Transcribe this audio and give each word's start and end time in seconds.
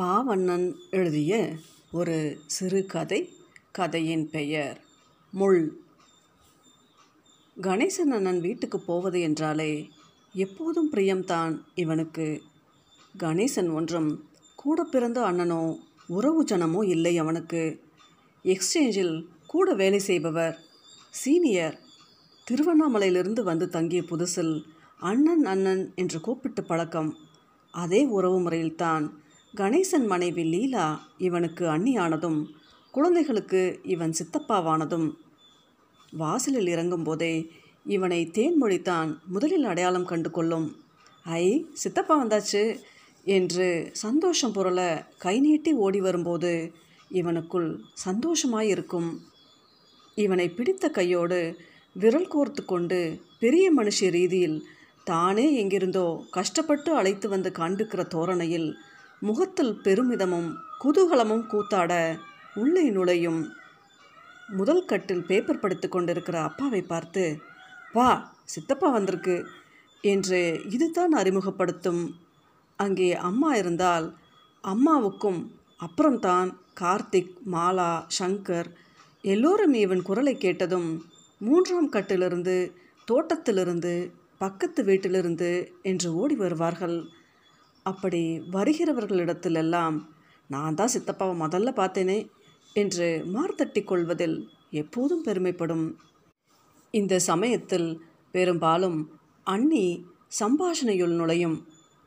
பாவண்ணன் 0.00 0.74
எழுதிய 0.90 1.52
ஒரு 1.92 2.38
சிறுகதை 2.46 3.32
கதையின் 3.72 4.30
பெயர் 4.30 4.80
முள். 5.30 5.80
கணேசன் 7.60 8.10
அண்ணன் 8.10 8.40
வீட்டுக்கு 8.40 8.80
போவது 8.80 9.20
என்றாலே 9.20 9.88
எப்போதும் 10.32 10.92
பிரியம்தான் 10.92 11.60
இவனுக்கு. 11.74 12.42
கணேசன் 13.18 13.72
ஒன்றும் 13.72 14.28
கூட 14.56 14.84
பிறந்த 14.84 15.20
அண்ணனோ 15.20 15.78
உறவு 16.06 16.44
ஜனமோ 16.44 16.84
இல்லை 16.84 17.18
அவனுக்கு. 17.18 17.82
எக்ஸ்சேஞ்சில் 18.44 19.26
கூட 19.46 19.74
வேலை 19.74 19.98
செய்பவர் 19.98 20.60
சீனியர். 21.10 21.78
திருவண்ணாமலையிலிருந்து 22.50 23.42
வந்து 23.42 23.68
தங்கிய 23.68 24.02
புதுசில் 24.02 24.64
அண்ணன் 24.98 25.44
அண்ணன் 25.44 25.92
என்று 25.94 26.20
கூப்பிட்டு 26.20 26.64
பழக்கம் 26.64 27.16
அதே 27.70 28.04
உறவு 28.04 28.40
முறையில்தான் 28.40 29.19
கணேசன் 29.54 30.04
மனைவி 30.06 30.42
லீலா 30.44 30.84
இவனுக்கு 31.18 31.64
அண்ணியானதும் 31.66 32.38
குழந்தைகளுக்கு 32.94 33.62
இவன் 33.84 34.12
சித்தப்பாவானதும். 34.18 35.08
வாசலில் 36.12 36.68
இறங்கும்போதே 36.74 37.34
இவனை 37.86 38.20
தேன்மொழித்தான் 38.34 39.10
முதலில் 39.26 39.64
அடையாளம் 39.64 40.04
கண்டு 40.04 40.30
கொள்ளும் 40.30 40.68
ஐ 41.26 41.44
சித்தப்பா 41.72 42.14
வந்தாச்சு 42.22 42.62
என்று 43.26 43.66
சந்தோஷம் 43.94 44.52
பொருளை 44.52 44.88
கை 45.18 45.40
நீட்டி 45.40 45.72
ஓடி 45.86 46.00
வரும்போது 46.00 46.52
இவனுக்குள் 47.10 47.68
சந்தோஷமாயிருக்கும். 48.06 49.10
இவனை 50.18 50.46
பிடித்த 50.50 50.90
கையோடு 50.90 51.40
விரல் 51.96 52.30
கோர்த்து 52.34 52.64
கொண்டு 52.64 53.00
பெரிய 53.38 53.66
மனுஷ 53.74 54.10
ரீதியில் 54.10 54.58
தானே 55.04 55.46
எங்கிருந்தோ 55.62 56.06
கஷ்டப்பட்டு 56.30 56.90
அழைத்து 56.94 57.26
வந்து 57.28 57.50
காண்பிக்கிற 57.58 58.02
தோரணையில் 58.06 58.70
முகத்தில் 59.20 59.72
பெருமிதமும் 59.82 60.50
குதூகலமும் 60.84 61.46
கூத்தாட 61.46 61.92
உள்ளே 62.54 62.90
நுழையும். 62.90 63.40
முதல் 64.48 64.84
கட்டில் 64.84 65.24
பேப்பர் 65.24 65.58
படித்து 65.58 65.88
கொண்டிருக்கிற 65.88 66.36
அப்பாவை 66.42 66.82
பார்த்து 66.82 67.24
வா 67.92 68.08
சித்தப்பா 68.44 68.88
வந்திருக்கு 68.90 69.36
என்று 70.04 70.40
இதுதான் 70.70 71.12
அறிமுகப்படுத்தும். 71.12 72.02
அங்கே 72.76 73.14
அம்மா 73.28 73.50
இருந்தால் 73.54 74.06
அம்மாவுக்கும் 74.64 75.40
அப்புறம்தான் 75.76 76.50
கார்த்திக் 76.80 77.34
மாலா 77.52 77.92
சங்கர் 78.18 78.68
எல்லோரும் 79.24 79.74
இவன் 79.74 80.02
குரலை 80.02 80.34
கேட்டதும் 80.36 80.90
மூன்றாம் 81.38 81.88
கட்டிலிருந்து 81.88 82.56
தோட்டத்திலிருந்து 83.08 83.94
பக்கத்து 84.38 84.80
வீட்டிலிருந்து 84.84 85.50
என்று 85.82 86.08
ஓடி 86.14 86.34
வருவார்கள். 86.34 86.98
அப்படி 87.86 88.22
வருகிறவர்களிடத்திலெல்லாம் 88.50 89.96
நான் 90.50 90.74
தான் 90.74 90.92
சித்தப்பாவை 90.94 91.34
முதல்ல 91.42 91.70
பார்த்தேனே 91.76 92.18
என்று 92.74 93.08
மார்த்தட்டி 93.34 93.80
கொள்வதில் 93.84 94.36
எப்போதும் 94.72 95.24
பெருமைப்படும். 95.26 95.86
இந்த 96.94 97.14
சமயத்தில் 97.20 97.88
பெரும்பாலும் 98.34 98.98
அண்ணி 99.46 99.84
சம்பாஷணையுள் 100.40 101.14
நுழையும் 101.20 101.56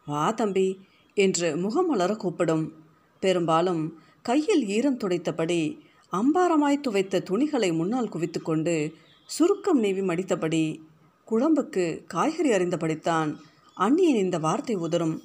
வா 0.08 0.26
தம்பி 0.32 0.68
என்று 1.18 1.48
முகமலர 1.56 2.12
கூப்பிடும். 2.16 2.66
பெரும்பாலும் 3.24 3.84
கையில் 4.22 4.64
ஈரம் 4.68 5.02
துடைத்தபடி 5.04 5.62
அம்பாரமாய் 6.14 6.84
துவைத்த 6.88 7.22
துணிகளை 7.30 7.70
முன்னால் 7.74 8.12
குவித்துக்கொண்டு 8.14 8.76
சுருக்கம் 9.30 9.80
நீவி 9.80 10.02
மடித்தபடி 10.02 10.64
குழம்புக்கு 11.28 11.86
காய்கறி 12.06 12.50
அறிந்தபடித்தான் 12.52 13.30
அண்ணியின் 13.78 14.22
இந்த 14.24 14.38
வார்த்தை 14.40 14.76
உதரும் 14.76 15.16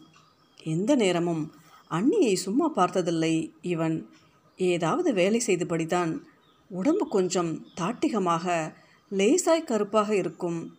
எந்த 0.62 0.94
நேரமும் 0.94 1.52
அண்ணியை 1.90 2.34
சும்மா 2.34 2.68
பார்த்ததில்லை. 2.68 3.54
இவன் 3.60 4.10
ஏதாவது 4.56 5.12
வேலை 5.12 5.42
செய்தபடிதான் 5.46 6.22
உடம்பு 6.68 7.08
கொஞ்சம் 7.08 7.66
தாட்டிகமாக 7.80 8.74
லேசாய் 9.10 9.64
கருப்பாக 9.64 10.14
இருக்கும். 10.14 10.76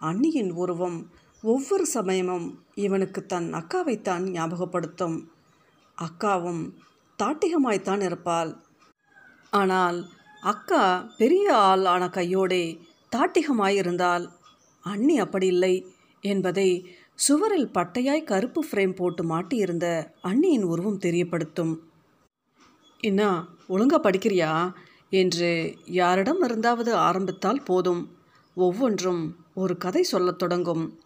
அண்ணியின் 0.00 0.52
உருவம் 0.52 1.10
ஒவ்வொரு 1.42 1.86
சமயமும் 1.86 2.64
இவனுக்கு 2.74 3.26
தன் 3.26 3.54
அக்காவைத்தான் 3.54 4.24
ஞாபகப்படுத்தும். 4.30 5.16
அக்காவும் 5.98 6.62
தாட்டிகமாய்த்தான் 7.18 8.02
இருப்பாள். 8.02 8.62
ஆனால் 9.50 9.98
அக்கா 10.40 11.10
பெரிய 11.16 11.56
ஆள் 11.56 11.84
ஆன 11.84 12.04
கையோடே 12.06 12.80
தாட்டிகமாயிருந்தால் 13.16 14.28
அண்ணி 14.80 15.18
அப்படி 15.18 15.46
இல்லை 15.46 15.74
என்பதை 16.20 16.68
சுவரில் 17.14 17.70
பட்டையாய் 17.70 18.24
கருப்பு 18.24 18.64
ஃப்ரேம் 18.70 18.94
போட்டு 18.94 19.24
மாட்டியிருந்த 19.24 20.10
அண்ணியின் 20.22 20.62
உருவம் 20.62 20.98
தெரியப்படுத்தும். 20.98 21.78
என்ன 23.00 23.46
ஒழுங்கா 23.68 23.98
படிக்கிறியா? 24.02 24.74
என்று 25.10 25.76
யாரிடம் 25.84 26.42
இருந்தாவது 26.42 26.90
ஆரம்பித்தால் 26.90 27.62
போதும். 27.62 28.16
ஒவ்வொன்றும் 28.54 29.36
ஒரு 29.54 29.76
கதை 29.76 30.02
சொல்லத் 30.02 30.38
தொடங்கும். 30.38 30.98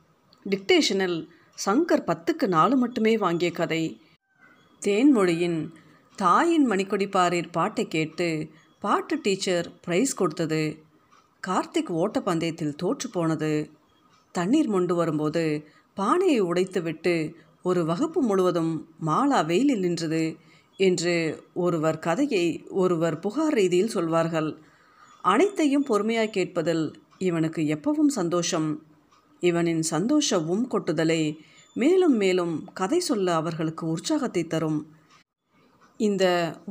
டிக்டேஷனில் 0.50 1.26
சங்கர் 1.66 2.04
பத்துக்கு 2.04 2.46
நாலு 2.46 2.76
மட்டுமே 2.76 3.18
வாங்கிய 3.18 3.50
கதை. 3.50 4.00
தேன்மொழியின் 4.86 5.68
தாயின் 6.16 6.70
மணிக்கொடிப்பாரீர் 6.70 7.48
பாட்டை 7.52 7.88
கேட்டு 7.88 8.48
பாட்டு 8.80 9.18
டீச்சர் 9.22 9.72
ப்ரைஸ் 9.86 10.14
கொடுத்தது. 10.16 10.82
கார்த்திக் 11.46 11.90
ஓட்டப்பந்தயத்தில் 11.90 12.74
தோற்று 12.74 13.10
போனது. 13.10 13.70
தண்ணீர் 14.32 14.68
மொண்டு 14.68 14.94
வரும்போது 14.94 15.68
பானையை 16.00 16.40
உடைத்துவிட்டு 16.42 17.14
ஒரு 17.62 17.80
வகுப்பு 17.84 18.20
முழுவதும் 18.22 18.72
மாலா 19.06 19.38
வெயிலில் 19.46 19.84
நின்றது 19.84 20.22
என்று 20.80 21.14
ஒருவர் 21.54 21.98
கதையை 21.98 22.46
ஒருவர் 22.82 23.16
புகார் 23.18 23.54
ரீதியில் 23.54 23.94
சொல்வார்கள். 23.96 24.50
அனைத்தையும் 25.24 25.86
பொறுமையாக 25.90 26.34
கேட்பதில் 26.36 26.84
இவனுக்கு 27.18 27.62
எப்பவும் 27.76 28.12
சந்தோஷம். 28.18 28.68
இவனின் 29.42 29.82
சந்தோஷ 29.94 30.38
உம் 30.52 30.66
கொட்டுதலே 30.70 31.22
மேலும் 31.76 32.16
மேலும் 32.16 32.54
கதை 32.74 33.00
சொல்ல 33.00 33.34
அவர்களுக்கு 33.34 33.84
உற்சாகத்தை 33.86 34.42
தரும். 34.46 34.80
இந்த 36.00 36.24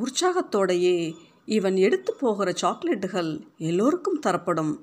உற்சாகத்தோடையே 0.03 0.97
இவன் 1.57 1.77
எடுத்து 1.85 2.11
போகிற 2.13 2.49
சாக்லேட்டுகள் 2.61 3.31
எல்லோருக்கும் 3.69 4.23
தரப்படும். 4.25 4.73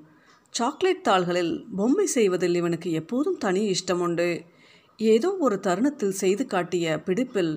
சாக்லேட் 0.57 1.03
தாள்களில் 1.03 1.53
பொம்மை 1.75 2.05
செய்வதில் 2.05 2.55
இவனுக்கு 2.55 2.91
எப்போதும் 2.91 3.37
தனி 3.37 3.61
இஷ்டம் 3.69 4.01
உண்டு. 4.05 4.27
ஏதோ 4.97 5.29
ஒரு 5.39 5.59
தருணத்தில் 5.59 6.13
செய்து 6.19 6.43
காட்டிய 6.45 7.03
பிடிப்பில் 7.05 7.51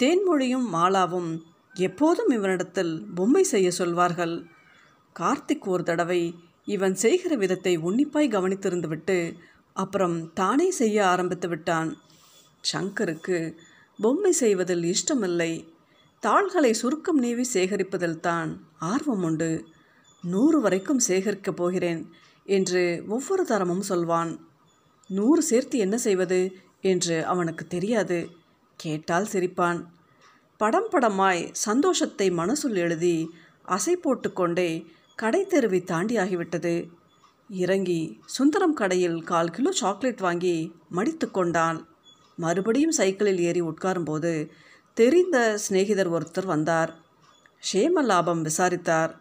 தேன்மொழியும் 0.00 0.66
மாலாவும் 0.72 1.28
எப்போதும் 1.74 2.30
இவனிடத்தில் 2.30 2.92
பொம்மை 3.14 3.42
செய்ய 3.42 3.70
சொல்வார்கள். 3.70 4.34
கார்த்திக் 5.16 5.66
ஒரு 5.66 5.82
தடவை 5.82 6.34
இவன் 6.64 6.94
செய்கிற 6.94 7.36
விதத்தை 7.36 7.76
உன்னிப்பாய் 7.76 8.28
கவனித்திருந்துவிட்டு 8.28 9.18
அப்புறம் 9.72 10.32
தானே 10.32 10.70
செய்ய 10.70 11.06
ஆரம்பித்து 11.06 11.48
விட்டான். 11.48 11.90
சங்கருக்கு 12.72 13.38
பொம்மை 13.98 14.32
செய்வதில் 14.32 14.84
இஷ்டமில்லை. 14.84 15.52
தாள்களை 16.22 16.72
சுருக்கம் 16.72 17.18
நீவி 17.18 17.46
சேகரிப்பதில் 17.52 18.20
தான் 18.20 18.50
ஆர்வம் 18.78 19.22
உண்டு. 19.22 19.64
நூறு 20.24 20.60
வரைக்கும் 20.60 21.04
சேகரிக்கப் 21.08 21.60
போகிறேன். 21.60 22.02
என்று 22.44 23.04
ஒவ்வொரு 23.08 23.44
தரமும் 23.44 23.82
சொல்வான். 23.82 24.48
நூறு 25.08 25.42
சேர்த்து 25.42 25.78
என்ன 25.78 25.98
செய்வது 25.98 26.40
என்று 26.80 27.26
அவனுக்கு 27.26 27.66
தெரியாது. 27.66 28.30
கேட்டால் 28.76 29.28
சிரிப்பான். 29.32 29.84
படம் 30.56 30.88
படமாய் 30.92 31.48
சந்தோஷத்தை 31.52 32.30
மனசுள் 32.30 32.74
எழுதி 32.74 33.30
அசை 33.68 33.92
போட்டுக்கொண்டே 33.92 34.86
கடை 35.16 35.46
தெருவை 35.46 35.82
தாண்டியாகிவிட்டது 35.86 36.90
இறங்கி 37.48 38.20
சுந்தரம் 38.26 38.74
கடையில் 38.74 39.22
கால் 39.22 39.50
கிலோ 39.50 39.72
சாக்லேட் 39.72 40.20
வாங்கி 40.20 40.72
மடித்து 40.88 41.30
கொண்டான். 41.30 41.88
மறுபடியும் 42.36 42.90
சைக்கிளில் 42.90 43.38
ஏறி 43.38 43.62
உட்காரும்போது 43.62 44.50
தெரிந்த 44.94 45.58
சிநேகிதர் 45.58 46.12
ஒருத்தர் 46.12 46.46
வந்தார். 46.46 46.92
ஷேம 47.72 48.02
லாபம் 48.02 48.42
விசாரித்தார். 48.42 49.12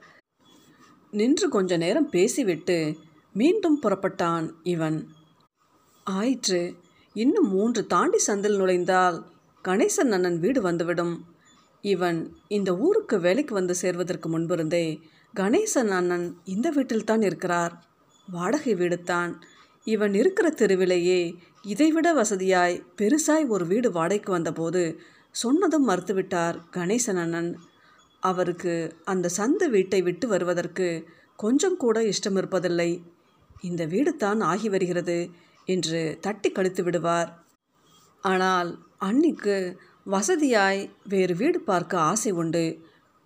நின்று 1.12 1.50
கொஞ்ச 1.50 1.78
நேரம் 1.78 2.10
பேசிவிட்டு 2.10 2.98
மீண்டும் 3.40 3.80
புறப்பட்டான் 3.84 4.46
இவன். 4.64 4.98
ஆயிற்று 6.08 6.62
இன்னும் 7.16 7.50
மூன்று 7.50 7.82
தாண்டி 7.86 8.20
சந்தில் 8.28 8.58
நுழைந்தால் 8.58 9.18
கணேசன் 9.66 10.12
அண்ணன் 10.12 10.40
வீடு 10.40 10.62
வந்துவிடும். 10.62 11.14
இவன் 11.84 12.20
இந்த 12.48 12.70
ஊருக்கு 12.78 13.20
வேலைக்கு 13.20 13.54
வந்து 13.54 13.76
சேர்வதற்கு 13.76 14.30
முன்பிருந்தே 14.30 14.86
கணேசன் 15.34 15.92
அண்ணன் 15.98 16.26
இந்த 16.46 16.70
வீட்டில்தான் 16.70 17.22
இருக்கிறார். 17.22 17.74
வாடகை 18.28 18.74
வீடுத்தான் 18.76 19.32
இவன் 19.88 20.14
இருக்கிற 20.14 20.48
தெருவிலேயே 20.50 21.22
இதைவிட 21.64 22.08
வசதியாய் 22.14 22.76
பெருசாய் 23.00 23.48
ஒரு 23.48 23.68
வீடு 23.68 23.92
வாடகைக்கு 23.92 24.32
வந்தபோது 24.32 24.84
சொன்னதும் 25.36 25.88
மறுத்துவிட்டார் 25.90 26.58
கணேசன் 26.76 27.22
அண்ணன். 27.26 27.52
அவருக்கு 28.24 28.74
அந்த 29.06 29.30
சந்து 29.38 29.66
வீட்டை 29.70 30.02
விட்டு 30.02 30.28
வருவதற்கு 30.28 30.90
கொஞ்சம் 31.36 31.78
கூட 31.78 31.98
இஷ்டம் 32.12 32.38
இருப்பதில்லை 32.42 32.92
இந்த 33.62 33.84
வீடு 33.86 34.12
தான் 34.16 34.42
ஆகி 34.52 34.68
வருகிறது 34.70 35.18
என்று 35.68 36.02
தட்டி 36.22 36.50
கழித்து 36.52 36.84
விடுவார். 36.84 37.30
ஆனால் 38.24 38.70
அன்னிக்கு 39.08 39.58
வசதியாய் 40.06 40.82
வேறு 41.14 41.34
வீடு 41.36 41.60
பார்க்க 41.62 41.98
ஆசை 42.12 42.32
உண்டு. 42.32 42.64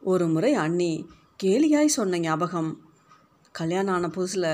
ஒரு 0.02 0.26
முறை 0.28 0.52
அண்ணி 0.66 0.94
கேலியாய் 1.44 1.96
சொன்ன 1.98 2.20
ஞாபகம் 2.20 2.72
கல்யாணம் 3.52 3.94
ஆன 3.96 4.08
புதுசில் 4.08 4.52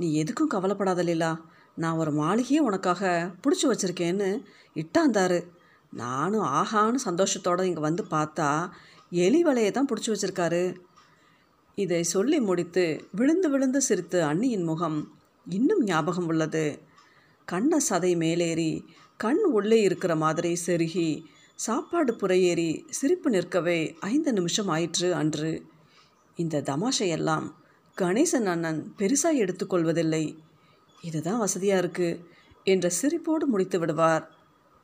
நீ 0.00 0.06
எதுக்கும் 0.22 0.52
கவலைப்படாத 0.54 1.02
லீலா. 1.02 1.32
நான் 1.74 2.00
ஒரு 2.02 2.12
மாளிகையை 2.12 2.60
உனக்காக 2.68 3.32
பிடிச்சி 3.42 3.66
வச்சுருக்கேன்னு 3.68 4.28
இட்டாந்தாரு. 4.76 5.40
நானும் 5.92 6.46
ஆஹான்னு 6.60 7.00
சந்தோஷத்தோடு 7.08 7.68
இங்கே 7.68 7.82
வந்து 7.88 8.02
பார்த்தா 8.10 8.48
எலி 9.24 9.40
வலையை 9.44 9.70
தான் 9.70 9.88
பிடிச்சி 9.90 10.10
வச்சுருக்காரு. 10.12 10.62
இதை 11.84 12.02
சொல்லி 12.14 12.38
முடித்து 12.40 12.84
விழுந்து 13.18 13.48
விழுந்து 13.52 13.80
சிரித்த 13.88 14.14
அண்ணியின் 14.30 14.66
முகம் 14.70 14.98
இன்னும் 15.46 15.82
ஞாபகம் 15.84 16.28
உள்ளது. 16.32 16.64
கண்ண 17.48 17.78
சதை 17.88 18.12
மேலேறி 18.22 18.72
கண் 19.20 19.42
உள்ளே 19.52 19.78
இருக்கிற 19.88 20.12
மாதிரி 20.16 20.52
செருகி 20.66 21.08
சாப்பாடு 21.58 22.12
புறையேறி 22.20 22.70
சிரிப்பு 22.98 23.28
நிற்கவே 23.30 23.78
ஐந்து 24.12 24.30
நிமிஷம் 24.32 24.68
ஆயிற்று 24.68 25.08
அன்று. 25.20 25.52
இந்த 26.36 26.62
தமாஷையெல்லாம் 26.70 27.46
கணேசன் 27.96 28.48
அண்ணன் 28.52 28.80
பெருசாக 28.98 29.40
எடுத்துக்கொள்வதில்லை 29.44 30.24
இதுதான் 31.02 31.42
வசதியாக 31.44 31.82
இருக்குது 31.82 32.20
என்ற 32.72 32.86
சிரிப்போடு 33.00 33.44
முடித்து 33.52 33.78
விடுவார். 33.78 34.24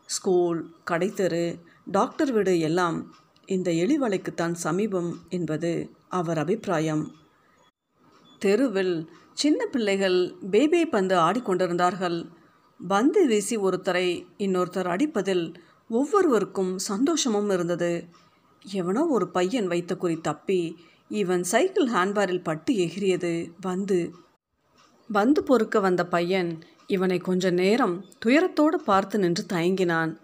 ஸ்கூல் 0.09 0.59
கடைத்தெரு 0.91 1.45
டாக்டர் 1.91 2.33
வீடு 2.33 2.53
எல்லாம் 2.69 2.99
இந்த 3.49 3.71
எளிவலைக்குத்தான் 3.83 4.55
சமீபம் 4.65 5.11
என்பது 5.29 5.73
அவர் 6.08 6.38
அபிப்பிராயம். 6.38 7.12
தெருவில் 8.38 9.11
சின்ன 9.32 9.67
பிள்ளைகள் 9.67 10.35
பேபி 10.50 10.87
பந்து 10.87 11.17
ஆடிக்கொண்டிருந்தார்கள். 11.17 12.31
பந்து 12.88 13.26
வீசி 13.26 13.56
ஒருத்தரை 13.56 14.26
இன்னொருத்தர் 14.38 14.88
அடிப்பதில் 14.88 15.55
ஒவ்வொருவருக்கும் 15.88 16.79
சந்தோஷமும் 16.79 17.50
இருந்தது. 17.50 18.08
எவனோ 18.73 19.06
ஒரு 19.06 19.29
பையன் 19.29 19.67
வைத்த 19.67 19.97
குறி 19.97 20.17
தப்பி 20.17 20.76
இவன் 21.08 21.43
சைக்கிள் 21.43 21.88
ஹேண்ட்பாரில் 21.88 22.43
பட்டு 22.43 22.75
எகிரியது. 22.75 23.50
பந்து. 23.61 24.14
பந்து 25.12 25.43
பொறுக்க 25.43 25.81
வந்த 25.81 26.06
பையன் 26.06 26.59
இவனை 26.87 27.19
கொஞ்ச 27.19 27.50
நேரம் 27.50 28.05
துயரத்தோடு 28.25 28.75
பார்த்து 28.75 29.19
நின்று 29.19 29.47
தயங்கினான். 29.52 30.17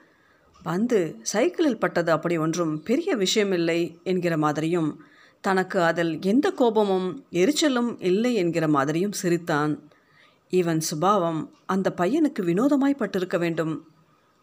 பந்து 0.63 1.19
சைக்கிளில் 1.23 1.79
பட்டது 1.79 2.13
அப்படி 2.13 2.37
ஒன்றும் 2.37 2.83
பெரிய 2.83 3.17
விஷயமில்லை 3.17 4.03
என்கிற 4.03 4.37
மாதிரியும் 4.37 5.03
தனக்கு 5.43 5.83
அதில் 5.83 6.23
எந்த 6.23 6.51
கோபமும் 6.51 7.27
எரிச்சலும் 7.31 7.97
இல்லை 7.99 8.35
என்கிற 8.35 8.69
மாதிரியும் 8.69 9.13
சிரித்தான். 9.13 9.73
இவன் 10.49 10.81
சுபாவம் 10.81 11.41
அந்த 11.67 11.95
பையனுக்கு 11.97 12.43
வினோதமாய் 12.43 12.99
பட்டிருக்க 12.99 13.39
வேண்டும். 13.39 13.87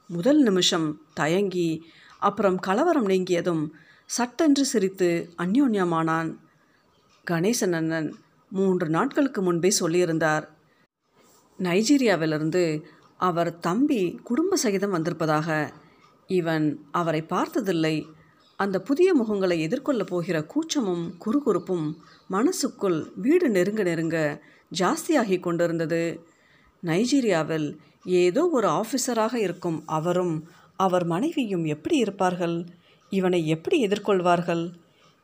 முதல் 0.08 0.42
நிமிஷம் 0.42 1.02
தயங்கி 1.14 1.86
அப்புறம் 2.20 2.60
கலவரம் 2.60 3.08
நீங்கியதும் 3.08 3.70
சட்டென்று 4.06 4.66
சிரித்து 4.66 5.34
அந்யோன்யமானான். 5.38 6.36
கணேசன் 7.32 7.72
அண்ணன் 7.72 8.16
மூன்று 8.50 8.90
நாட்களுக்கு 8.90 9.42
முன்பே 9.42 9.74
சொல்லியிருந்தார். 9.80 10.48
நைஜீரியாவிலிருந்து 11.60 12.82
அவர் 13.18 13.60
தம்பி 13.60 14.20
குடும்ப 14.24 14.56
சகிதம் 14.56 14.92
வந்திருப்பதாக. 14.92 15.74
இவன் 16.28 16.66
அவரை 16.92 17.22
பார்த்ததில்லை. 17.22 18.08
அந்த 18.60 18.78
புதிய 18.82 19.10
முகங்களை 19.16 19.56
எதிர்கொள்ளப் 19.66 20.10
போகிற 20.10 20.38
கூச்சமும் 20.44 21.04
குறுகுறுப்பும் 21.24 21.86
மனசுக்குள் 22.28 22.98
வீடு 23.16 23.50
நெருங்க 23.50 23.84
நெருங்க 23.84 24.18
ஜாஸ்தியாகி 24.72 25.40
கொண்டிருந்தது. 25.40 26.02
நைஜீரியாவில் 26.84 27.68
ஏதோ 28.24 28.42
ஒரு 28.48 28.68
ஆஃபீஸராக 28.70 29.36
இருக்கும் 29.36 29.80
அவரும் 29.86 30.36
அவர் 30.76 31.06
மனைவியும் 31.06 31.66
எப்படி 31.66 31.98
இருப்பார்கள்? 31.98 32.58
இவனை 33.12 33.48
எப்படி 33.48 33.88
எதிர்கொள்வார்கள்? 33.88 34.64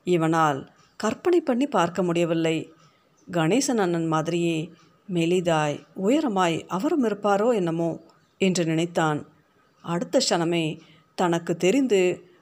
இவனால் 0.08 0.60
கற்பனை 1.00 1.42
பண்ணி 1.42 1.68
பார்க்க 1.68 2.04
முடியவில்லை. 2.04 2.58
கணேசன் 3.28 3.82
அண்ணன் 3.82 4.08
மாதிரியே 4.08 4.58
மெலிதாய் 5.10 5.78
உயரமாய் 6.04 6.58
அவரும் 6.68 7.04
இருப்பாரோ 7.04 7.54
என்னமோ 7.54 7.92
என்று 8.42 8.66
நினைத்தான். 8.66 9.20
அடுத்த 9.86 10.22
க்ஷணமே 10.30 10.66
தனக்கு 11.18 11.54
தெரிந்து 11.58 12.02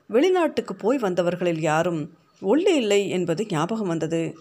வெளிநாட்டுக்கு 0.10 0.74
போய் 0.74 0.98
வந்தவர்களில் 0.98 1.60
யாரும் 1.60 2.18
ஒல்லி 2.42 2.76
இல்லை 2.76 3.10
என்பது 3.10 3.46
ஞாபகம் 3.50 3.88
வந்தது. 3.88 4.38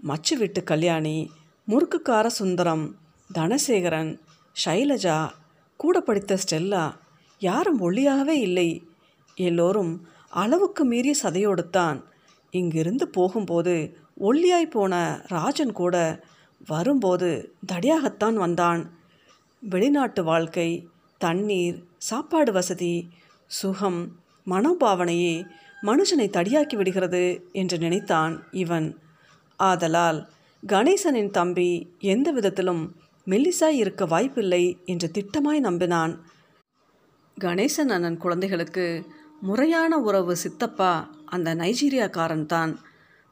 மச்சு 0.00 0.38
வீட்டு 0.38 0.64
கல்யாணி 0.64 1.30
முறுக்குக்கார 1.68 2.26
சுந்தரம் 2.26 2.96
தனசேகரன் 3.34 4.20
ஷைலஜா 4.64 5.30
கூட 5.76 6.00
படித்த 6.00 6.38
ஸ்டெல்லா 6.42 6.94
யாரும் 7.38 7.80
ஒல்லியாகவே 7.80 8.36
இல்லை 8.48 8.86
எல்லோரும் 9.34 10.08
அளவுக்கு 10.30 10.84
மீறிய 10.84 11.14
சதையோடுத்தான் 11.22 12.02
இங்கிருந்து 12.50 13.08
போகும்போது 13.08 13.96
ஒல்லியாய் 14.20 14.70
போன 14.70 15.22
ராஜன் 15.26 15.72
கூட 15.72 16.24
வரும்போது 16.66 17.54
தடியாகத்தான் 17.72 18.34
வந்தான். 18.34 18.82
வெளிநாட்டு 19.60 20.24
வாழ்க்கை 20.24 20.88
தண்ணீர் 21.18 21.84
சாப்பாடு 21.98 22.52
வசதி 22.52 23.08
சுகம் 23.46 24.00
மனோபாவனையே 24.46 25.46
மனுஷனை 25.82 26.26
தடியாக்கி 26.30 26.76
விடுகிறது 26.76 27.48
என்று 27.52 27.78
நினைத்தான் 27.78 28.44
இவன். 28.50 28.98
ஆதலால் 29.56 30.28
கணேசனின் 30.66 31.30
தம்பி 31.30 31.96
எந்த 31.98 32.32
விதத்திலும் 32.32 32.96
மெல்லிசாய் 33.26 33.76
இருக்க 33.76 34.06
வாய்ப்பில்லை 34.06 34.78
என்று 34.84 35.10
திட்டமாய் 35.14 35.60
நம்பினான். 35.60 36.18
கணேசன் 37.40 37.88
அண்ணன் 37.88 38.16
குழந்தைகளுக்கு 38.16 39.06
முறையான 39.40 39.98
உறவு 39.98 40.36
சித்தப்பா 40.36 41.10
அந்த 41.24 41.54
நைஜீரியாக்காரன் 41.54 42.46
தான். 42.46 42.78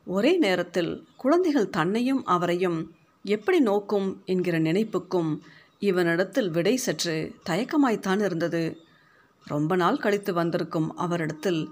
ஒரே 0.07 0.39
நேரத்தில் 0.39 1.07
குழந்தைகள் 1.17 1.71
தன்னையும் 1.71 2.25
அவரையும் 2.25 2.95
எப்படி 3.25 3.61
நோக்கும் 3.61 4.23
என்கிற 4.25 4.59
நினைப்புக்கும் 4.59 5.39
இவனிடத்தில் 5.81 6.51
விடை 6.51 6.77
சற்று 6.77 7.35
தயக்கமாய்த்தான் 7.49 8.25
இருந்தது. 8.25 8.77
ரொம்ப 9.45 9.77
நாள் 9.77 9.99
கழித்து 9.99 10.33
வந்திருக்கும் 10.33 10.97
அவரிடத்தில் 10.97 11.69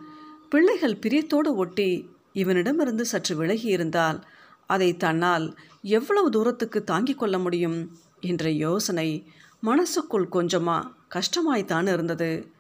பிள்ளைகள் 0.49 0.97
பிரியத்தோடு 0.97 1.55
ஒட்டி 1.55 2.09
இவனிடமிருந்து 2.33 3.01
சற்று 3.01 3.37
விலகி 3.37 3.69
இருந்தால் 3.69 4.27
அதை 4.67 4.97
தன்னால் 4.97 5.59
எவ்வளவு 5.83 6.31
தூரத்துக்கு 6.31 6.85
தாங்கிக் 6.85 7.19
கொள்ள 7.19 7.39
முடியும் 7.39 7.97
என்ற 8.21 8.51
யோசனை 8.51 9.27
மனசுக்குள் 9.63 10.29
கொஞ்சமா 10.33 10.91
கஷ்டமாய்த்தான் 11.15 11.89
இருந்தது. 11.93 12.53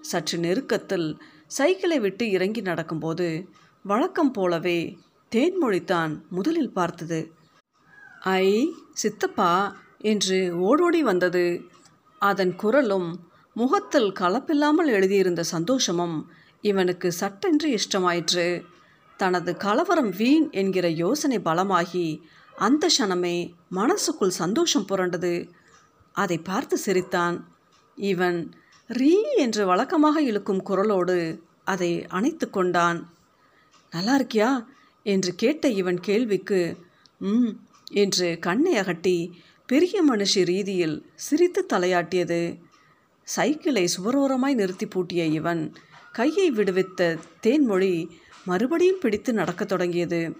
சற்று 0.00 0.38
நெருக்கத்தில் 0.38 1.20
சைக்கிளை 1.46 2.00
விட்டு 2.00 2.30
இறங்கி 2.30 2.60
நடக்கும்போது 2.60 3.48
வழக்கம் 3.82 4.32
போலவே 4.32 4.98
தேன்மொழித்தான் 5.32 6.12
முதலில் 6.28 6.72
பார்த்தது. 6.72 7.32
ஐ 8.20 8.68
சித்தப்பா 8.92 9.76
என்று 9.98 10.58
ஓடோடி 10.58 11.02
வந்தது. 11.02 11.62
அதன் 12.18 12.54
குரலும் 12.56 13.08
முகத்தில் 13.56 14.12
கலப்பில்லாமல் 14.12 14.86
எழுதியிருந்த 14.86 15.42
சந்தோஷமும் 15.42 16.16
இவனுக்கு 16.60 17.12
சட்டென்று 17.12 17.78
இஷ்டமாயிற்று. 17.78 18.64
தனது 19.16 19.56
கலவரம் 19.56 20.10
வீண் 20.10 20.50
என்கிற 20.50 20.88
யோசனை 20.88 21.38
பலமாகி 21.38 22.06
அந்த 22.56 22.88
க்ஷணமே 22.98 23.52
மனசுக்குள் 23.70 24.38
சந்தோஷம் 24.42 24.86
புரண்டது. 24.88 25.48
அதை 26.12 26.38
பார்த்து 26.38 26.76
சிரித்தான். 26.78 27.36
இவன் 27.96 28.38
ரீ 28.88 29.14
என்று 29.36 29.66
வழக்கமாக 29.66 30.22
இழுக்கும் 30.22 30.62
குரலோடு 30.66 31.38
அதை 31.64 32.06
அணைத்து 32.06 32.50
கொண்டான். 32.50 33.00
நல்லா 33.90 34.16
இருக்கியா? 34.18 34.50
என்று 35.02 35.34
கேட்ட 35.34 35.68
இவன் 35.68 36.00
கேள்விக்கு 36.00 36.60
ம் 37.18 37.52
என்று 37.92 38.38
கண்ணை 38.40 38.74
அகட்டி 38.74 39.18
பெரிய 39.66 40.04
மனுஷி 40.04 40.44
ரீதியில் 40.44 40.96
சிரித்து 41.14 41.66
தலையாட்டியது. 41.72 42.40
சைக்கிளை 43.36 43.88
சுவரோரமாய் 43.96 44.54
நிறுத்தி 44.54 44.86
பூட்டிய 44.86 45.24
இவன் 45.24 45.72
கையை 46.12 46.52
விடுவித்த 46.52 47.18
தேன்மொழி 47.42 48.08
மறுபடியும் 48.44 48.98
பிடித்து 49.00 49.32
நடக்கத் 49.32 49.68
தொடங்கியது. 49.68 50.36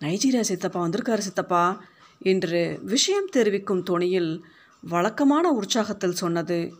நைஜீரியா 0.00 0.40
சித்தப்பா 0.40 0.86
வந்திருக்காரு 0.86 1.18
சித்தப்பா 1.18 1.84
என்று 2.18 2.78
விஷயம் 2.82 3.28
தெரிவிக்கும் 3.32 3.82
துணியில் 3.82 4.44
வழக்கமான 4.80 5.52
உற்சாகத்தில் 5.52 6.10
சொன்னது. 6.10 6.74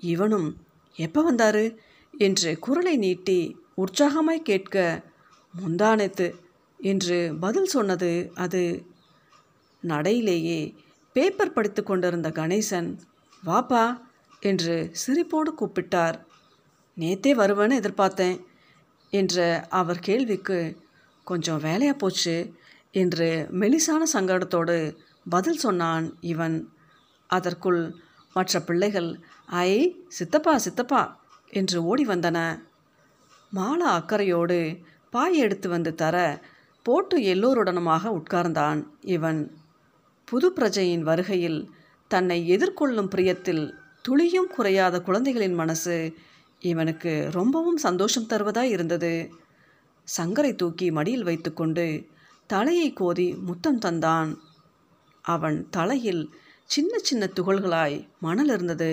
இவனும் 0.00 0.56
எப்போ 0.96 1.32
வந்தாரு? 1.32 1.76
என்று 2.18 2.58
குரலை 2.58 2.96
நீட்டி 2.96 3.56
உற்சாகமாய் 3.76 4.42
கேட்க 4.42 5.02
முந்தானத்து 5.54 6.34
என்று 6.78 7.36
பதில் 7.40 7.66
சொன்னது 7.66 8.30
அது. 8.34 8.86
நடையிலேயே 9.82 10.74
பேப்பர் 11.12 11.52
படித்து 11.52 11.82
கொண்டிருந்த 11.82 12.28
கணேசன் 12.30 12.98
வாப்பா 13.46 14.12
என்று 14.50 14.74
சிரிப்போடு 15.02 15.50
கூப்பிட்டார். 15.60 16.16
நேத்தே 16.96 17.32
வருவேன்னு 17.40 17.78
எதிர்பார்த்தேன் 17.80 18.38
என்ற 19.12 19.36
அவர் 19.70 19.98
கேள்விக்கு 19.98 20.58
கொஞ்சம் 21.26 21.60
வேலையாக 21.60 21.96
போச்சு 21.98 22.36
என்று 22.94 23.28
மெலிசான 23.60 24.02
சங்கடத்தோடு 24.12 24.76
பதில் 25.28 25.56
சொன்னான் 25.56 26.06
இவன். 26.32 26.56
அதற்குள் 27.30 27.82
மற்ற 28.36 28.60
பிள்ளைகள் 28.60 29.10
ஐ 29.64 29.70
சித்தப்பா 30.08 30.54
சித்தப்பா 30.58 31.02
என்று 31.50 31.78
ஓடி 31.84 32.04
வந்தன. 32.06 32.38
மாலா 33.52 33.88
அக்கறையோடு 33.98 34.58
பாய் 35.10 35.36
எடுத்து 35.36 35.68
வந்து 35.68 35.92
தர 35.94 36.16
போட்டு 36.86 37.16
எல்லோருடனுமாக 37.34 38.10
உட்கார்ந்தான் 38.18 38.80
இவன். 39.16 39.40
புது 40.28 40.48
பிரஜையின் 40.56 41.06
வருகையில் 41.08 41.60
தன்னை 42.10 42.38
எதிர்கொள்ளும் 42.56 43.12
பிரியத்தில் 43.14 43.64
துளியும் 44.04 44.50
குறையாத 44.56 45.00
குழந்தைகளின் 45.00 45.54
மனசு 45.54 46.14
இவனுக்கு 46.60 47.12
ரொம்பவும் 47.32 47.76
சந்தோஷம் 47.76 48.28
தருவதாய் 48.28 48.72
இருந்தது. 48.76 49.30
சங்கரை 50.08 50.54
தூக்கி 50.54 50.90
மடியில் 50.90 51.22
வைத்துக்கொண்டு 51.22 51.86
தலையை 52.46 52.92
கோதி 52.92 53.34
முத்தம் 53.34 53.78
தந்தான். 53.78 54.30
அவன் 55.24 55.58
தலையில் 55.70 56.34
சின்ன 56.64 56.98
சின்ன 56.98 57.28
துகள்களாய் 57.34 58.08
மணல் 58.20 58.48
இருந்தது. 58.48 58.90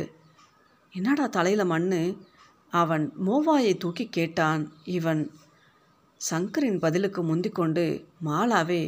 என்னடா 0.93 1.27
தலையில் 1.27 1.65
மண்ணு? 1.65 2.01
அவன் 2.73 3.13
மோவாயை 3.25 3.77
தூக்கி 3.77 4.05
கேட்டான். 4.09 4.63
இவன் 4.83 5.31
சங்கரின் 6.21 6.79
பதிலுக்கு 6.79 7.21
முந்திக்கொண்டு 7.23 7.85
மாலாவே 8.25 8.83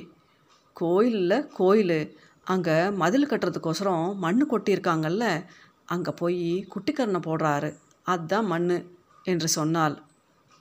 கோயிலில் 0.73 1.47
கோயில். 1.47 1.97
அங்கே 2.43 2.89
மதில் 2.91 3.27
கட்டுறதுக்கோசரம் 3.27 4.07
மண் 4.15 4.41
கொட்டியிருக்காங்கல்ல 4.49 5.25
அங்கே 5.93 6.11
போய் 6.11 6.43
குட்டிக்கரணை 6.73 7.19
போடுறாரு. 7.21 7.69
அதுதான் 8.03 8.45
மண் 8.45 8.69
என்று 9.23 9.47
சொன்னாள். 9.47 9.95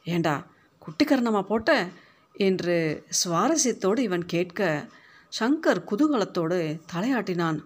ஏண்டா 0.05 0.35
குட்டிக்கரணமாக 0.83 1.43
போட்ட? 1.43 1.89
என்று 2.35 2.77
சுவாரஸ்யத்தோடு 3.19 3.99
இவன் 3.99 4.25
கேட்க 4.27 4.61
சங்கர் 5.41 5.81
குதூகலத்தோடு 5.91 6.59
தலையாட்டினான். 6.93 7.59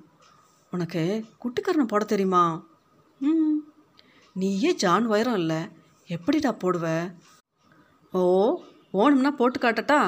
உனக்கு 0.70 1.02
குட்டிக்கரணம் 1.40 1.88
போட 1.88 2.04
தெரியுமா? 2.04 2.44
ம். 3.20 3.58
நீயே 4.32 4.74
ஜான் 4.74 5.06
உயரம் 5.06 5.36
இல்லை. 5.36 5.60
எப்படிடா 6.08 6.50
போடுவ? 6.52 6.86
ஓ 8.12 8.24
ஓணும்னா 8.92 9.30
போட்டு 9.30 9.58
காட்டட்டா? 9.58 10.00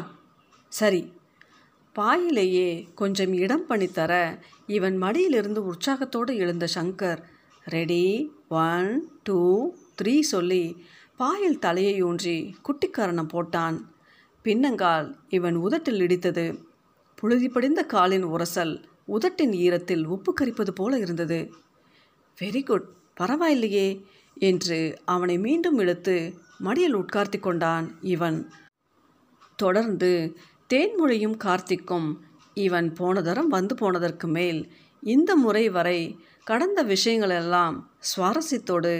சரி. 0.69 1.01
பாயிலேயே 1.93 2.69
கொஞ்சம் 2.95 3.33
இடம் 3.33 3.65
பண்ணித்தர 3.69 4.13
இவன் 4.67 4.97
மடியிலிருந்து 4.97 5.65
உற்சாகத்தோடு 5.65 6.37
எழுந்த 6.37 6.67
Shankar 6.75 7.21
ready? 7.69 8.05
One 8.49 8.89
two 9.23 9.39
three 10.03 10.21
சொல்லி 10.21 10.65
பாயில் 11.17 11.59
தலையை 11.59 12.03
ஊன்றி 12.03 12.55
குட்டிக்காரணம் 12.63 13.33
போட்டான். 13.33 13.79
பின்னங்கால் 14.45 15.09
இவன் 15.29 15.57
உதட்டில் 15.57 16.01
இடித்தது. 16.01 16.47
புழுதி 17.15 17.49
படிந்த 17.49 17.83
காலின் 17.85 18.27
உரசல் 18.27 18.75
உதட்டின் 19.09 19.55
ஈரத்தில் 19.65 20.05
உப்பு 20.05 20.35
கரிப்பது 20.41 20.71
போல 20.71 20.99
இருந்தது. 20.99 21.53
Very 22.39 22.63
good. 22.63 22.87
பரவாயில்லையே 23.21 23.89
என்று 24.37 24.79
அவனை 25.05 25.39
மீண்டும் 25.39 25.79
இழுத்து 25.79 26.17
மடியில் 26.59 26.97
உட்கார்த்தி 26.97 27.39
கொண்டான் 27.41 27.87
இவன். 28.01 28.39
தொடர்ந்து 29.57 30.11
தேன்மொழியும் 30.75 31.37
கார்த்திக்கும் 31.45 32.09
இவன் 32.55 32.93
போன 32.93 33.23
தரம் 33.23 33.49
வந்து 33.49 33.75
போனதற்கு 33.75 34.27
மேல் 34.29 34.61
இந்த 35.03 35.37
முறை 35.37 35.69
வரை 35.69 36.01
கடந்த 36.49 36.81
விஷயங்களெல்லாம் 36.93 37.77
சுவாரஸ்யத்தோடு 38.11 38.93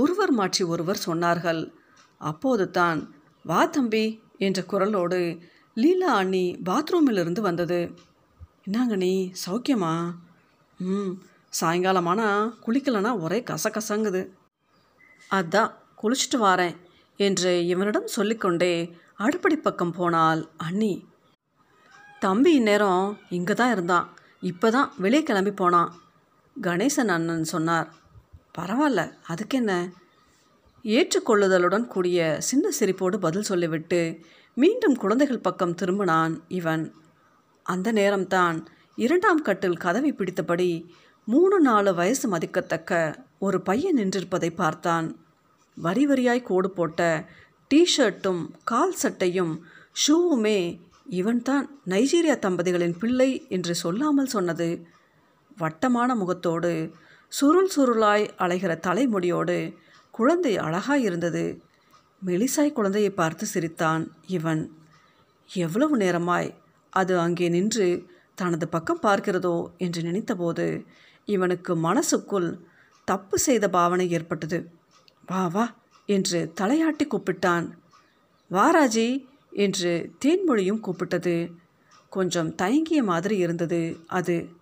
ஒருவர் 0.00 0.32
மாற்றி 0.38 0.62
ஒருவர் 0.72 1.04
சொன்னார்கள். 1.06 1.60
அப்போது 2.20 2.64
தான் 2.78 3.00
வா 3.50 3.60
தம்பி 3.74 4.04
என்ற 4.46 4.60
குரலோடு 4.70 5.20
லீலா 5.76 6.12
அண்ணி 6.20 6.44
பாத்ரூமிலிருந்து 6.68 7.42
வந்தது. 7.48 7.80
என்னங்க 8.66 8.96
நீ 9.04 9.12
சௌக்கியமா? 9.44 9.92
ம் 10.80 11.12
சாயங்காலமானா 11.58 12.28
குளிக்கலனா 12.64 13.12
ஒரே 13.24 13.38
கசகசங்குது. 13.50 14.22
அதான் 15.30 15.70
குளிச்சுட்டு 16.00 16.40
வாரேன் 16.44 16.74
என்று 17.26 17.52
இவனிடம் 17.72 18.08
சொல்லிக்கொண்டே 18.16 18.72
அடுப்படி 19.26 19.56
பக்கம் 19.56 19.94
போனால் 19.98 20.42
அண்ணி. 20.66 20.94
தம்பி 22.24 22.50
இந்நேரம் 22.60 23.06
இங்கே 23.38 23.54
தான் 23.62 23.74
இருந்தான். 23.76 24.08
இப்போ 24.50 24.66
தான் 24.76 24.90
வெளியே 25.04 25.22
கிளம்பி 25.22 25.54
போனான். 25.62 25.92
கணேசன் 26.62 27.08
அண்ணன் 27.08 27.44
சொன்னார் 27.44 27.92
பரவாயில்ல 28.58 29.12
அதுக்கென்ன? 29.28 29.90
ஏற்றுக்கொள்ளுதலுடன் 30.84 31.86
கூடிய 31.86 32.36
சின்ன 32.40 32.70
சிரிப்போடு 32.80 33.16
பதில் 33.16 33.42
சொல்லிவிட்டு 33.42 34.20
மீண்டும் 34.54 34.96
குழந்தைகள் 34.96 35.38
பக்கம் 35.38 35.74
திரும்பினான் 35.74 36.40
இவன். 36.48 36.94
அந்த 37.62 37.92
நேரம்தான் 37.92 38.66
இரண்டாம் 38.96 39.42
கட்டில் 39.42 39.76
கதவை 39.76 40.12
பிடித்தபடி 40.12 40.88
மூணு 41.24 41.60
நாலு 41.60 41.94
வயசு 41.94 42.28
மதிக்கத்தக்க 42.28 43.14
ஒரு 43.38 43.60
பையன் 43.60 43.96
நின்றிருப்பதை 43.96 44.54
பார்த்தான். 44.54 45.16
வரி 45.76 46.06
வரியாய் 46.06 46.42
கோடு 46.42 46.70
போட்ட 46.70 47.28
டீஷர்ட்டும் 47.74 48.50
கால் 48.64 48.94
சட்டையும் 48.94 49.64
ஷூவுமே 50.02 50.80
இவன்தான் 51.08 51.80
நைஜீரியா 51.86 52.38
தம்பதிகளின் 52.46 52.98
பிள்ளை 52.98 53.46
என்று 53.48 53.74
சொல்லாமல் 53.74 54.26
சொன்னது. 54.26 54.86
வட்டமான 55.58 56.14
முகத்தோடு 56.14 56.92
சுருள் 57.28 57.70
சுருளாய் 57.76 58.30
அலைகிற 58.38 58.78
தலைமுடியோடு 58.78 59.74
குழந்தை 60.10 60.56
அழகாய் 60.56 61.02
இருந்தது. 61.02 61.62
மெலிசாய் 62.26 62.72
குழந்தையை 62.72 63.10
பார்த்து 63.10 63.46
சிரித்தான் 63.46 64.12
இவன். 64.26 64.72
எவ்வளவு 65.52 65.96
நேரமாய் 65.96 66.54
அது 66.90 67.18
அங்கே 67.18 67.48
நின்று 67.48 68.06
தனது 68.34 68.68
பக்கம் 68.68 69.02
பார்க்கிறதோ? 69.02 69.66
என்று 69.76 70.02
நினைத்தபோது 70.02 70.84
இவனுக்கு 71.24 71.76
மனசுக்குள் 71.76 72.58
தப்பு 73.04 73.38
செய்த 73.38 73.68
பாவனை 73.68 74.10
ஏற்பட்டது. 74.10 74.70
வா 75.26 75.46
வா 75.46 75.74
என்று 76.06 76.52
தலையாட்டி 76.60 77.04
கூப்பிட்டான். 77.04 77.70
வாராஜி 78.50 79.26
என்று 79.50 80.12
தேன்மொழியும் 80.24 80.80
கூப்பிட்டது. 80.80 81.52
கொஞ்சம் 82.08 82.54
தயங்கிய 82.54 83.02
மாதிரி 83.02 83.36
இருந்தது 83.36 83.96
அது. 84.06 84.55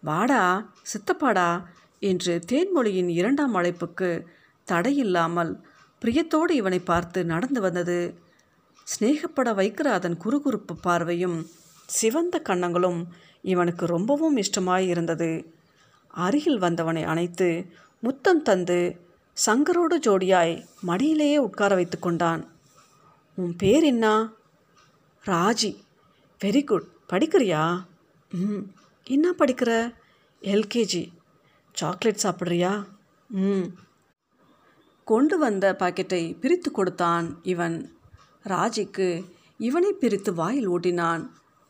வாடா 0.00 0.72
சித்தப்பாடா 0.92 1.64
என்று 1.98 2.40
தேன்மொழியின் 2.52 3.08
இரண்டாம் 3.08 3.54
அழைப்புக்கு 3.54 4.24
தடையில்லாமல் 4.66 5.62
பிரியத்தோடு 6.02 6.50
இவனை 6.50 6.78
பார்த்து 6.80 7.24
நடந்து 7.24 7.60
வந்தது. 7.60 8.18
சிநேகப்பட 8.84 9.54
வைக்கிற 9.54 9.80
அதன் 9.80 10.18
குறுகுறுப்பு 10.24 10.74
பார்வையும் 10.80 11.46
சிவந்த 11.86 12.42
கன்னங்களும் 12.48 13.06
இவனுக்கு 13.42 13.86
ரொம்பவும் 13.86 14.36
இஷ்டமாய் 14.36 14.86
இருந்தது 14.86 15.54
அருகில் 16.08 16.58
வந்தவனை 16.58 17.02
அணைத்து 17.04 17.66
முத்தம் 18.00 18.42
தந்து 18.42 19.00
சங்கரோடு 19.46 19.98
ஜோடியாய் 19.98 20.64
மடியிலேயே 20.86 21.36
உட்கார 21.36 21.74
வைத்து 21.74 21.98
கொண்டான். 21.98 22.48
உன் 23.34 23.56
பேர் 23.56 23.82
என்ன? 23.82 24.28
ராஜி. 25.26 25.76
Very 26.44 26.64
good. 26.64 26.86
படிக்கிறியா? 27.08 27.84
ம். 28.30 28.79
என்ன 29.10 29.34
படிக்கிற? 29.38 29.94
எல்கேஜி. 30.40 31.08
சாக்லேட் 31.72 32.20
சாப்பிட்றியா? 32.22 32.84
ம். 33.28 33.62
கொண்டு 35.04 35.38
வந்த 35.38 35.76
பாக்கெட்டை 35.78 36.38
பிரித்து 36.40 36.70
கொடுத்தான் 36.70 37.38
இவன். 37.42 37.98
ராஜிக்கு 38.44 39.30
இவனை 39.58 39.92
பிரித்து 39.92 40.34
வாயில் 40.34 40.68
ஓட்டினான் 40.68 41.28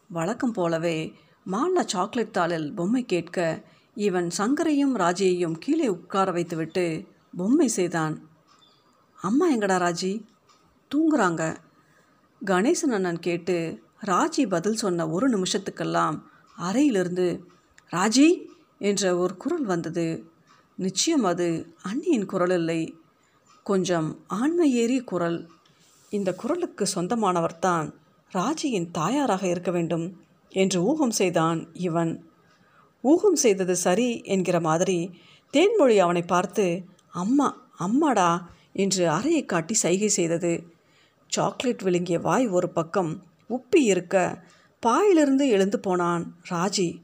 வழக்கம் 0.09 0.53
போலவே 0.53 1.13
மாலா 1.47 1.85
சாக்லேட் 1.87 2.37
தாளில் 2.37 2.75
பொம்மை 2.75 3.05
கேட்க 3.05 3.65
இவன் 3.95 4.31
சங்கரையும் 4.39 4.95
ராஜியையும் 4.95 5.59
கீழே 5.59 5.89
உட்கார 5.89 6.33
வைத்துவிட்டு 6.33 7.07
பொம்மை 7.37 7.69
செய்தான். 7.69 8.31
அம்மா 9.21 9.53
எங்கடா 9.53 9.85
ராஜி? 9.87 10.25
தூங்குறாங்க. 10.95 11.57
கணேசன் 12.45 12.93
அண்ணன் 12.93 13.19
கேட்டு 13.19 13.83
ராஜி 14.07 14.49
பதில் 14.49 14.77
சொன்ன 14.77 15.09
ஒரு 15.09 15.29
நிமிஷத்துக்கெல்லாம் 15.29 16.23
அறையிலிருந்து 16.61 17.27
ராஜி 17.93 18.29
என்ற 18.79 19.17
ஒரு 19.17 19.35
குரல் 19.37 19.65
வந்தது. 19.65 20.07
நிச்சயம் 20.79 21.25
அது 21.25 21.47
அண்ணியின் 21.83 22.25
குரல் 22.25 22.51
இல்லை. 22.51 22.81
கொஞ்சம் 23.67 24.09
ஆண்மை 24.27 24.69
ஏறிய 24.75 25.01
குரல். 25.03 25.39
இந்த 26.13 26.31
குரலுக்கு 26.35 26.85
சொந்தமானவர்தான் 26.95 27.87
ராஜியின் 28.33 28.91
தாயாராக 28.91 29.45
இருக்க 29.47 29.71
வேண்டும் 29.71 30.07
என்று 30.53 30.79
ஊகம் 30.83 31.11
செய்தான் 31.11 31.61
இவன். 31.73 32.13
ஊகம் 33.05 33.37
செய்தது 33.37 33.77
சரி 33.77 34.09
என்கிற 34.25 34.61
மாதிரி 34.61 34.99
தேன்மொழி 35.55 35.97
அவனை 35.97 36.23
பார்த்து 36.23 36.67
அம்மா 37.13 37.49
அம்மாடா 37.79 38.31
என்று 38.73 39.05
அறையை 39.09 39.45
காட்டி 39.45 39.75
சைகை 39.75 40.09
செய்தது. 40.09 40.53
சாக்லேட் 41.29 41.83
விழுங்கிய 41.83 42.19
வாய் 42.19 42.47
ஒரு 42.49 42.69
பக்கம் 42.71 43.13
உப்பி 43.51 43.83
இருக்க 43.85 44.17
பாயிலிருந்து 44.81 45.49
எழுந்து 45.49 45.81
போனான் 45.81 46.35
ராஜி. 46.51 47.03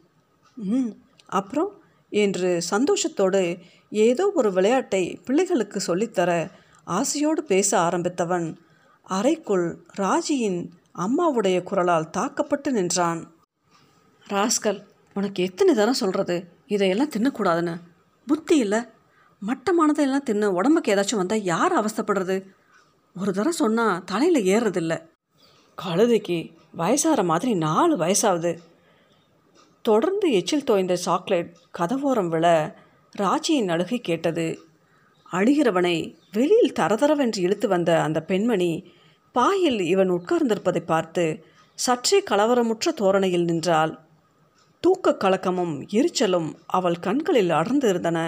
ம் 0.54 0.88
அப்புறம்? 1.26 1.82
என்று 2.10 2.62
சந்தோஷத்தோடு 2.70 3.58
ஏதோ 3.90 4.32
ஒரு 4.34 4.52
விளையாட்டை 4.52 5.20
பிள்ளைகளுக்கு 5.24 5.80
சொல்லித்தர 5.86 6.50
ஆசையோடு 6.84 7.44
பேச 7.44 7.78
ஆரம்பித்தவன். 7.78 8.56
அறைக்குள் 9.02 9.86
ராஜியின் 9.98 10.70
அம்மாவுடைய 10.98 11.62
குரலால் 11.62 12.10
தாக்கப்பட்டு 12.10 12.72
நின்றான். 12.72 13.34
ராஸ்கல் 14.30 14.84
உனக்கு 15.14 15.42
எத்தனை 15.42 15.74
தரம் 15.74 15.94
சொல்கிறது 15.94 16.48
இதையெல்லாம் 16.66 17.10
தின்னக்கூடாதுன்னு. 17.10 17.76
புத்தி 18.26 18.56
இல்லை. 18.56 18.78
மட்டமானதையெல்லாம் 19.46 20.22
தின்னு 20.26 20.44
உடம்புக்கு 20.44 20.94
ஏதாச்சும் 20.94 21.16
வந்தால் 21.16 21.42
யார் 21.42 21.72
அவஸ்தைப்படுறது? 21.72 22.46
ஒரு 23.16 23.32
தடவை 23.32 23.52
சொன்னால் 23.52 24.04
தலையில் 24.04 24.44
ஏறுறதில்ல. 24.44 25.14
கழுதைக்கு 25.84 26.56
வயசாகிற 26.78 27.24
மாதிரி 27.24 27.54
நாலு 27.54 27.96
வயசாகுது. 27.96 28.58
தொடர்ந்து 29.82 30.32
எச்சில் 30.32 30.64
தோய்ந்த 30.64 30.96
சாக்லேட் 30.96 31.56
கதவோரம் 31.78 32.28
விழ 32.28 32.74
ராஜியின் 33.18 33.68
அழுகை 33.68 34.00
கேட்டது. 34.00 34.58
அழுகிறவனை 35.32 36.14
வெளியில் 36.32 36.72
தரதரவென்று 36.72 37.38
இழுத்து 37.38 37.68
வந்த 37.68 38.02
அந்த 38.02 38.22
பெண்மணி 38.22 38.90
பாயில் 39.32 39.80
இவன் 39.80 40.10
உட்கார்ந்திருப்பதை 40.10 40.80
பார்த்து 40.80 41.44
சற்றே 41.74 42.22
கலவரமுற்ற 42.30 42.92
தோரணையில் 42.94 43.44
நின்றாள். 43.44 43.98
தூக்க 44.80 45.16
கலக்கமும் 45.18 45.74
எரிச்சலும் 45.88 46.54
அவள் 46.66 46.98
கண்களில் 46.98 47.50
அடர்ந்து 47.50 47.88
இருந்தன. 47.88 48.18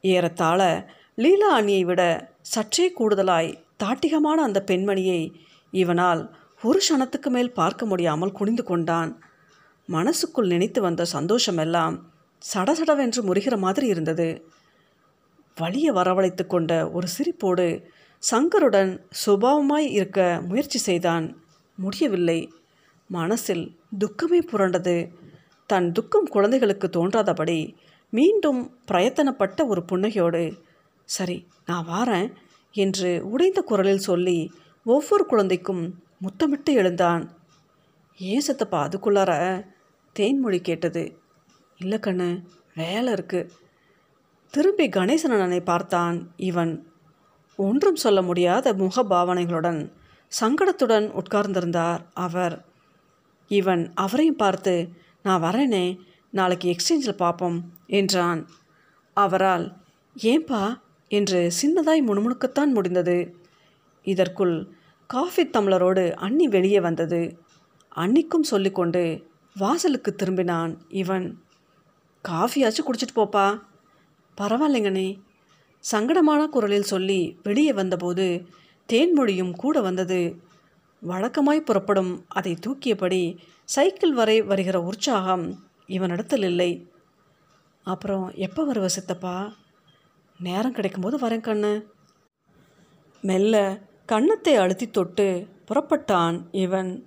ஏறத்தாழ 0.00 0.90
லீலா 1.14 1.48
அணியை 1.48 1.84
விட 1.84 2.02
சற்றே 2.40 2.92
கூடுதலாய் 2.98 3.54
தாட்டிகமான 3.84 4.38
அந்த 4.48 4.64
பெண்மணியை 4.66 5.32
இவனால் 5.70 6.22
ஒரு 6.62 6.80
க்ஷணத்துக்கு 6.88 7.28
மேல் 7.28 7.52
பார்க்க 7.52 7.86
முடியாமல் 7.86 8.32
குனிந்து 8.32 8.62
கொண்டான். 8.62 9.22
மனசுக்குள் 9.86 10.46
நினைத்து 10.46 10.80
வந்த 10.80 11.06
சந்தோஷமெல்லாம் 11.12 11.94
சடசடவென்று 12.54 13.20
முறிகிற 13.22 13.58
மாதிரி 13.58 13.86
இருந்தது. 13.86 14.44
வழியை 15.56 15.92
வரவழைத்து 15.94 16.46
கொண்ட 16.46 16.90
ஒரு 16.90 17.06
சிரிப்போடு 17.06 17.84
சங்கருடன் 18.30 19.00
சுபாவமாய் 19.26 19.88
இருக்க 19.90 20.42
முயற்சி 20.48 20.78
செய்தான். 20.78 21.42
முடியவில்லை. 21.76 22.52
மனசில் 23.06 23.78
துக்கமே 23.98 24.40
புரண்டது. 24.52 25.08
தன் 25.66 25.92
துக்கம் 25.92 26.26
குழந்தைகளுக்கு 26.26 26.86
தோன்றாதபடி 26.88 27.74
மீண்டும் 28.10 28.60
பிரயத்தனப்பட்ட 28.88 29.66
ஒரு 29.66 29.84
புன்னகையோடு 29.92 30.58
சரி 31.04 31.46
நான் 31.66 31.86
வாரேன் 31.86 32.32
என்று 32.74 33.22
உடைந்த 33.24 33.60
குரலில் 33.62 33.98
சொல்லி 33.98 34.50
ஒவ்வொரு 34.84 35.26
குழந்தைக்கும் 35.26 35.82
முத்தமிட்டு 36.22 36.64
எழுந்தான். 36.64 37.36
ஏன் 38.18 38.42
சத்தப்பா 38.46 38.88
அதுக்குள்ளார 38.88 39.64
தேன்மொழி 40.18 40.60
கேட்டது. 40.60 41.18
இல்லை 41.78 41.98
கண்ணு 41.98 42.42
வேலை 42.74 43.12
இருக்கு. 43.12 43.50
திரும்பி 44.50 44.88
கணேசன் 44.88 45.34
அண்ணனை 45.34 45.60
பார்த்தான் 45.60 46.32
இவன். 46.36 46.92
ஒன்றும் 47.56 47.96
சொல்ல 47.96 48.22
முடியாத 48.22 48.72
முக 48.72 49.04
பாவனைகளுடன் 49.04 49.92
சங்கடத்துடன் 50.40 51.18
உட்கார்ந்திருந்தார் 51.20 52.00
அவர். 52.14 52.64
இவன் 53.48 53.92
அவரையும் 53.94 54.36
பார்த்து 54.36 54.88
நான் 55.22 55.42
வரேனே 55.42 55.98
நாளைக்கு 56.30 56.76
எக்ஸ்சேஞ்சில் 56.76 57.16
பார்ப்போம் 57.16 57.72
என்றான். 57.86 58.48
அவரால் 59.14 59.76
ஏன்பா? 60.22 60.80
என்று 61.08 61.52
சின்னதாய் 61.62 62.04
முணுமுணுக்கத்தான் 62.06 62.66
முடிந்தது. 62.66 63.36
இதற்குள் 64.02 64.78
காஃபி 65.10 65.46
தம்ளரோடு 65.46 66.12
அண்ணி 66.12 66.48
வெளியே 66.48 66.80
வந்தது. 66.80 67.38
அன்னிக்கும் 67.96 68.40
சொல்லிக்கொண்டு 68.40 69.30
வாசலுக்கு 69.54 70.16
திரும்பினான் 70.16 70.76
இவன். 70.88 71.42
காஃபியாச்சும் 72.28 72.86
குடிச்சிட்டு 72.86 73.16
போப்பா. 73.16 73.60
பரவாயில்லைங்கண்ணே. 74.40 75.20
சங்கடமான 75.92 76.46
குரலில் 76.46 76.82
சொல்லி 76.82 77.40
வெளியே 77.42 77.72
வந்தபோது 77.72 78.46
தேன்மொழியும் 78.92 79.50
கூட 79.50 79.80
வந்தது. 79.80 80.42
வழக்கமாய் 81.08 81.60
புறப்படும். 81.60 82.24
அதை 82.28 82.56
தூக்கியபடி 82.66 83.36
சைக்கிள் 83.64 84.12
வரை 84.12 84.42
வருகிற 84.42 84.80
உற்சாகம் 84.80 85.68
இவனிடத்தில் 85.86 86.44
இல்லை. 86.44 86.92
அப்புறம் 87.82 88.32
எப்போ 88.34 88.72
வருவ 88.72 88.86
சித்தப்பா? 88.86 89.52
நேரம் 90.38 90.74
கிடைக்கும்போது 90.74 91.16
வரேன் 91.20 91.46
கண்ணு. 91.46 91.84
மெல்ல 93.20 93.78
கன்னத்தை 94.10 94.54
அழுத்தி 94.56 94.86
தொட்டு 94.90 95.26
புறப்பட்டான் 95.68 96.36
இவன். 96.50 97.06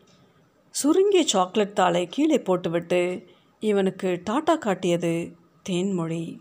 சுருங்கிய 0.70 1.24
சாக்லேட் 1.24 1.76
தாளை 1.76 2.08
கீழே 2.08 2.38
போட்டுவிட்டு 2.40 3.02
இவனுக்கு 3.60 4.22
டாட்டா 4.30 4.58
காட்டியது 4.58 5.12
தேன்மொழி. 5.70 6.38